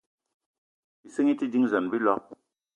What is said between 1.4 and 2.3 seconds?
te dínzan á bíloig